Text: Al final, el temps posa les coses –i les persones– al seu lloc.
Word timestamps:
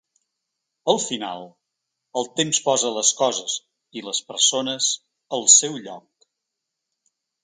Al 0.91 0.99
final, 1.01 1.43
el 2.21 2.29
temps 2.39 2.59
posa 2.69 2.91
les 2.95 3.11
coses 3.19 3.57
–i 3.57 4.03
les 4.07 4.21
persones– 4.31 4.87
al 5.39 5.45
seu 5.57 5.77
lloc. 5.89 6.27